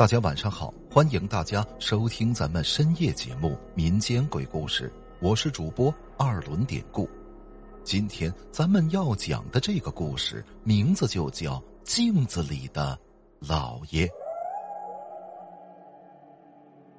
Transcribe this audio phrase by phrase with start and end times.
[0.00, 4.88] 大家晚上好，欢迎大家收听咱们深夜节目《民间鬼故事》，
[5.20, 7.06] 我是主播二轮典故。
[7.84, 12.98] 今天咱们要讲的这个故事名字就叫《镜子里的
[13.40, 14.06] 老爷》。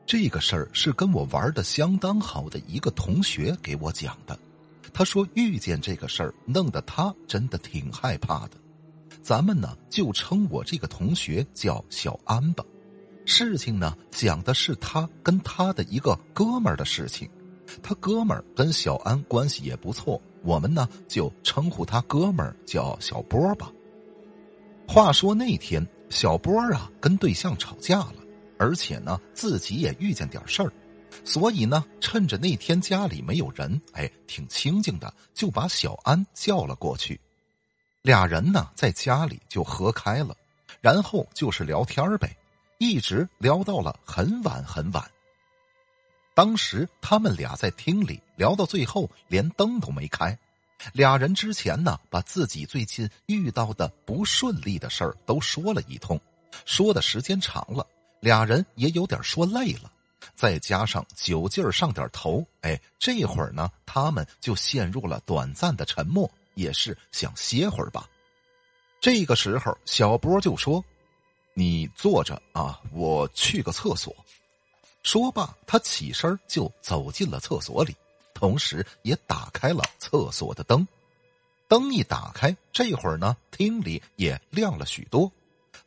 [0.06, 4.38] 这个事儿是跟我玩的相当好的一个同学给我讲的，
[4.94, 8.52] 他说遇见这个事儿，弄得他真的挺害怕的。
[9.24, 12.64] 咱们呢就称我这个同学叫小安吧。
[13.26, 17.30] 事情呢，讲的是他跟他的一个哥们儿的事情。
[17.82, 23.72] 他哥们儿跟小安关系也不错，我们呢就称呼他哥们儿叫小波吧。
[24.86, 28.16] 话说那天，小波啊跟对象吵架了，
[28.58, 30.74] 而且呢自己也遇见点事儿，
[31.24, 37.18] 所以呢趁着那天家里没有人，哎，挺清静的，就把小安叫了过去。
[38.02, 40.36] 俩人呢在家里就合开了，
[40.82, 42.36] 然后就是聊天呗。
[42.82, 45.12] 一直聊到了很晚很晚。
[46.34, 50.36] 当时他们俩在厅里聊到最后，连灯都没开。
[50.92, 56.20] 俩人之前呢，把自己最近遇到的不顺利的事儿都说了一通，
[56.66, 57.86] 说的时间长了，
[58.20, 59.92] 俩人也有点说累了。
[60.34, 68.10] 再加上酒劲儿上点头，哎，这会儿呢，他们就陷入了短暂的沉默，也是想歇会儿吧。
[69.00, 70.84] 这个时候，小波就说。
[71.54, 74.16] 你坐着啊，我去个厕所。
[75.04, 77.96] 说罢，他起身就走进了厕所里，
[78.34, 80.88] 同时也打开了厕所的灯。
[81.68, 85.32] 灯一打开，这会儿呢，厅里也亮了许多。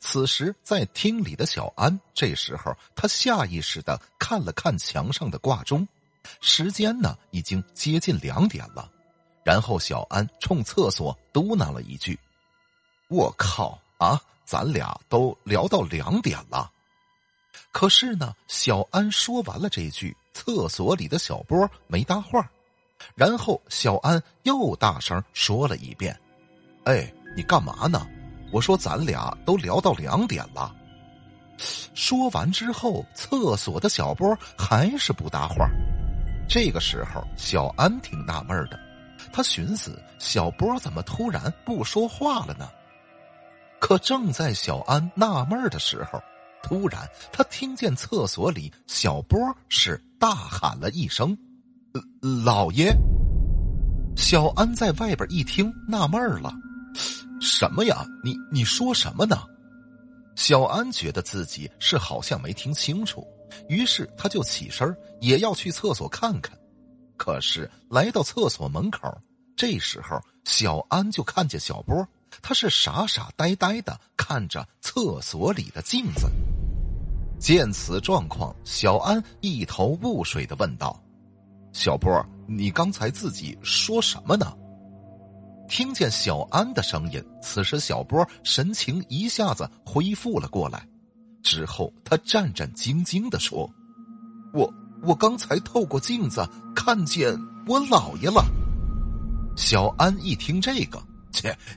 [0.00, 5.86] 此时，在厅里的小安，这时候他下意识的看了看墙上的挂钟，
[6.40, 8.90] 时间呢已经接近两点了。
[9.44, 12.18] 然后，小安冲厕所嘟囔了一句
[13.08, 16.70] ：“我靠啊！”咱俩都聊到两点了，
[17.72, 22.46] 可是呢，小安说完了这句，厕所里的小波没搭话，
[23.14, 26.14] 然后小安又大声说了一遍
[26.84, 28.06] ：“哎，你干嘛呢？
[28.52, 30.76] 我说咱俩都聊到两点了。”
[31.94, 35.66] 说完之后，厕所的小波还是不搭话。
[36.46, 38.78] 这个时候，小安挺纳闷的，
[39.32, 42.68] 他寻思：小波怎么突然不说话了呢？
[43.84, 46.18] 可正在小安纳闷的时候，
[46.62, 51.36] 突然他听见厕所里小波是大喊了一声
[51.92, 52.00] ：“呃
[52.46, 52.96] 老爷！”
[54.16, 56.50] 小安在外边一听，纳闷了
[57.42, 58.06] ：“什么呀？
[58.24, 59.36] 你你说什么呢？”
[60.34, 63.22] 小安觉得自己是好像没听清楚，
[63.68, 66.58] 于是他就起身也要去厕所看看。
[67.18, 69.14] 可是来到厕所门口，
[69.54, 72.08] 这时候小安就看见小波。
[72.42, 76.30] 他是傻傻呆呆的看着厕所里的镜子。
[77.38, 80.98] 见此状况，小安一头雾水的问道
[81.72, 84.56] ：“小波，你刚才自己说什么呢？”
[85.68, 90.86] 听见小安的声音，此时小波神情一下子恢复了过来。
[91.42, 93.68] 之后，他战战兢兢的说
[94.54, 94.72] ：“我
[95.02, 97.34] 我刚才透过镜子看见
[97.66, 98.44] 我姥爷了。”
[99.56, 101.02] 小安一听这个。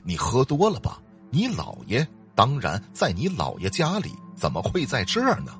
[0.04, 1.00] 你喝多了吧？
[1.30, 5.52] 你姥爷当然在你姥爷家里，怎么会在这儿呢？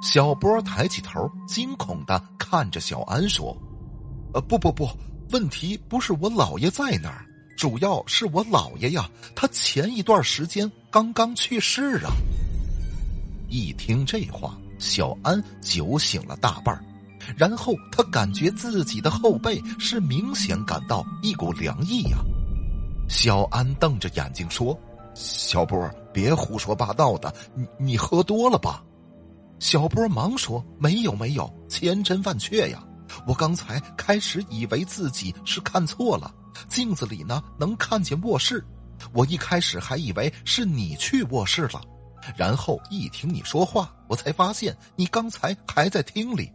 [0.00, 3.56] 小波抬起头，惊恐的看着小安说
[4.32, 4.88] ：“呃，不不不，
[5.30, 7.26] 问题不是我姥爷在哪儿，
[7.56, 12.10] 主要是我姥爷呀，他前一段时间刚刚去世啊。”
[13.48, 16.78] 一听这话，小安酒醒了大半
[17.36, 22.18] 然后他感觉自己的后背是明显感到一股凉意呀。
[23.08, 24.78] 小安瞪着眼睛说
[25.14, 28.82] ：“小波，别胡说八道的，你你喝多了吧？”
[29.60, 32.84] 小波忙说：“没有没有，千真万确呀！
[33.26, 36.34] 我刚才开始以为自己是看错了，
[36.68, 38.64] 镜子里呢能看见卧室，
[39.12, 41.80] 我一开始还以为是你去卧室了，
[42.36, 46.50] 然后一听你说话，我才发现你刚才还在厅里。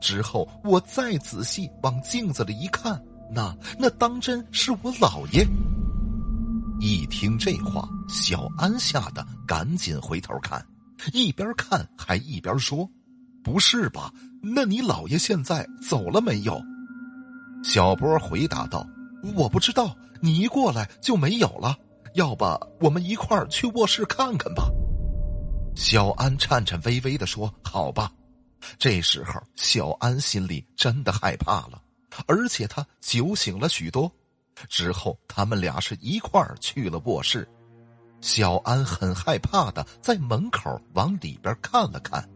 [0.00, 5.44] 之后我再仔细往镜子里一看，那那当真是我姥爷。”
[6.80, 10.64] 一听这话，小安吓得赶紧回头看，
[11.12, 12.88] 一边看还一边说
[13.42, 14.12] ：“不是吧？
[14.42, 16.60] 那你姥爷现在走了没有？”
[17.64, 18.86] 小波回答道
[19.34, 21.76] ：“我不知道，你一过来就没有了。
[22.14, 22.44] 要不
[22.80, 24.68] 我们一块儿去卧室看看吧？”
[25.74, 28.12] 小安颤颤巍巍的说：“好吧。”
[28.78, 31.80] 这时候，小安心里真的害怕了，
[32.26, 34.10] 而且他酒醒了许多。
[34.68, 37.48] 之后，他们俩是一块儿去了卧室。
[38.20, 42.26] 小安很害怕的在门口往里边看了看。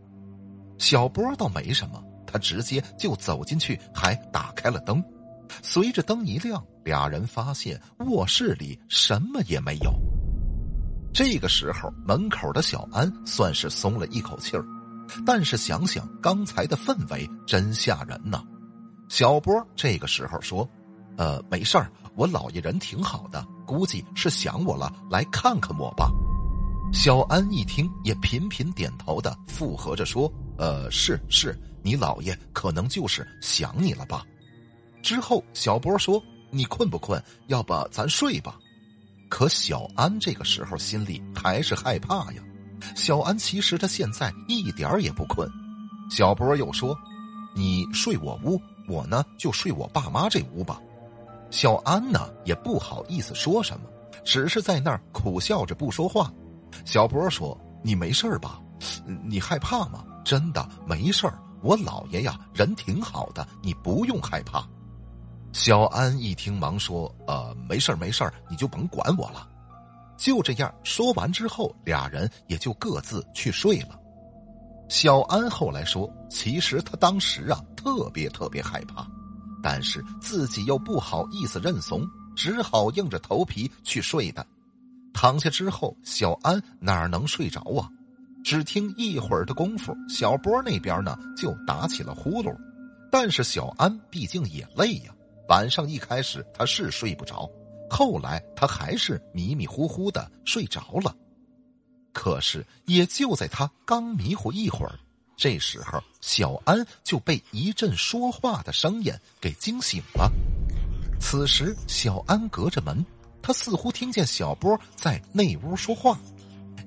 [0.76, 5.02] 小波倒没什么，他直接就走进去，还打开了灯。
[5.62, 9.92] 随着灯一亮，俩人发现卧室里什么也没有。
[11.12, 14.64] 这个时候，门口的小安算是松了一口气儿，
[15.24, 18.44] 但是想想刚才的氛围，真吓人呐。
[19.08, 20.68] 小波这个时候说
[21.18, 26.10] ：“呃，没事儿，我姥爷人挺好的，估计是想我了，来看看我吧。”
[26.94, 34.24] 小安一听，也频频点头的附和着说：“呃，是是，你姥爷可能就是想你了吧。”
[35.02, 37.22] 之后，小波说：“你困不困？
[37.48, 38.56] 要不咱睡吧。”
[39.28, 42.42] 可小安这个时候心里还是害怕呀。
[42.94, 45.46] 小安其实他现在一点也不困。
[46.10, 46.96] 小波又说
[47.54, 50.80] ：“你睡我屋，我呢就睡我爸妈这屋吧。”
[51.50, 53.88] 小安呢也不好意思说什么，
[54.24, 56.32] 只是在那儿苦笑着不说话。
[56.84, 58.60] 小波说：“你没事吧？
[59.24, 60.04] 你害怕吗？
[60.24, 61.38] 真的没事儿。
[61.62, 64.66] 我姥爷呀人挺好的，你不用害怕。”
[65.52, 69.48] 小安一听，忙说：“呃，没事没事你就甭管我了。”
[70.18, 73.98] 就这样说完之后，俩人也就各自去睡了。
[74.88, 79.06] 小安后来说：“其实他当时啊，特别特别害怕，
[79.62, 82.06] 但是自己又不好意思认怂，
[82.36, 84.46] 只好硬着头皮去睡的。
[85.12, 87.88] 躺下之后，小安哪能睡着啊？
[88.44, 92.56] 只听一会儿的功夫，小波那边呢就打起了呼噜，
[93.10, 95.14] 但是小安毕竟也累呀。”
[95.48, 97.50] 晚上一开始他是睡不着，
[97.88, 101.14] 后来他还是迷迷糊糊的睡着了。
[102.12, 104.98] 可是也就在他刚迷糊一会儿，
[105.38, 110.28] 这时候小安就被一阵说话的声音给惊醒了。
[111.20, 113.06] 此时小安隔着门，
[113.40, 116.18] 他似乎听见小波在内屋说话。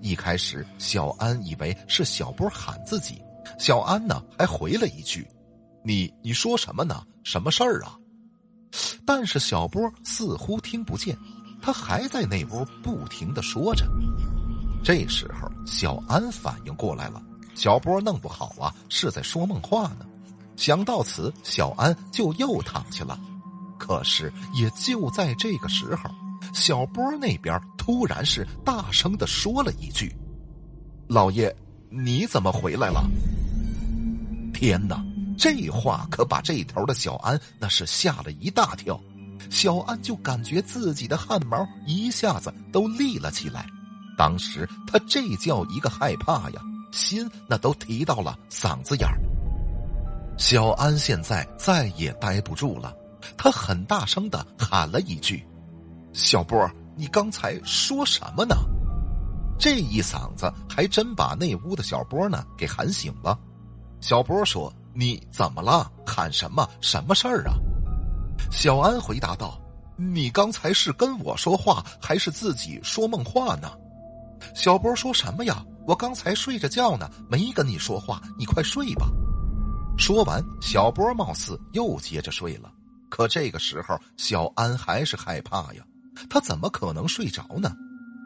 [0.02, 3.22] 一开始小安以为是小波喊自己，
[3.58, 5.26] 小安呢还回了一句
[5.82, 7.06] ：“你你说什么呢？
[7.24, 7.98] 什么事儿啊？”
[9.06, 11.18] 但是小波似乎听不见，
[11.62, 13.88] 他还在那屋不停的说着。
[14.84, 17.22] 这时候小安反应过来了，
[17.56, 20.06] 小波弄不好啊是在说梦话呢。
[20.56, 23.20] 想到此，小安就又躺下了。
[23.78, 26.10] 可是也就在这个时候，
[26.54, 30.16] 小波那边突然是大声的说了一句
[31.10, 31.56] ：“老爷，
[31.90, 33.04] 你怎么回来了？”
[34.54, 35.04] 天哪！
[35.38, 39.02] 这话可把这头的小安那是吓了一大跳，
[39.50, 43.66] 小安就感觉自己的汗毛一下子都立了起来。
[44.16, 49.18] 当时他这叫一个害怕呀，心那都提到了嗓子眼儿。
[50.38, 52.96] 小安现在再也待不住了，
[53.38, 55.46] 他很大声的喊了一句
[56.14, 58.56] ：“小波，你刚才说什么呢？”
[59.60, 63.40] 这一嗓子还真把那屋的小波呢给喊醒了。
[64.00, 64.72] 小波说。
[64.94, 65.90] 你怎么了？
[66.06, 66.70] 喊什么？
[66.82, 67.56] 什么事儿啊？
[68.52, 69.58] 小安回答道
[69.96, 73.72] ：“你刚才是跟我说话，还是自己说梦话呢？”
[74.54, 75.64] 小波说什么呀？
[75.88, 78.22] 我刚才睡着觉呢，没跟你说话。
[78.38, 79.08] 你快睡吧。
[79.98, 82.72] 说完，小波貌似又接着睡了。
[83.10, 85.84] 可这个时候，小安还是害怕呀。
[86.30, 87.76] 他怎么可能睡着呢？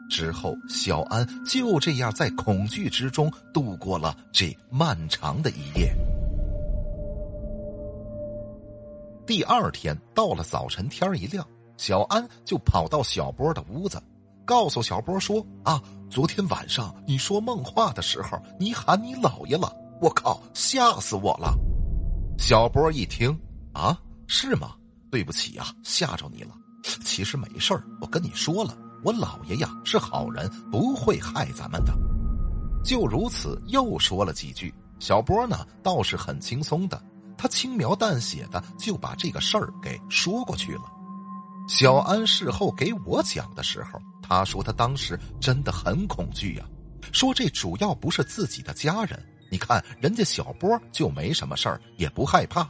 [0.08, 5.92] 之后，小安就这样在恐惧之中度过了这漫长的一夜。
[9.26, 11.44] 第二天到了早晨，天一亮，
[11.76, 14.00] 小安就跑到小波的屋子，
[14.46, 21.52] 告诉小波说：“啊，昨天晚上你说梦话的时候，你喊你姥爷了，我靠，吓死我了！”
[22.38, 23.36] 小波一听
[23.74, 23.98] ：“啊，
[24.28, 24.74] 是吗？
[25.10, 26.50] 对不起呀，吓着你了。
[27.04, 31.92] 其实没事儿，我跟你说了，我姥爷呀是好人，不会害咱们的。”
[32.84, 37.02] 就如此，又说了几句，小波呢倒是很轻松的。
[37.36, 40.82] 他轻描淡写的就把这个事儿给说过去了。
[41.68, 46.64] 小安事后给我讲的时候，他说他当时真的很恐惧呀，
[47.12, 49.20] 说这主要不是自己的家人，
[49.50, 52.68] 你看人家小波就没什么事儿，也不害怕。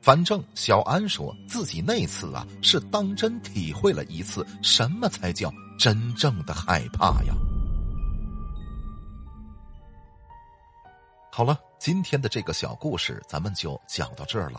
[0.00, 7.34] 反正小安说自己那次啊，是当真体会了一次什么才叫真正的害怕呀。
[11.32, 11.58] 好了。
[11.78, 14.58] 今天的这个小故事，咱们就讲到这儿了。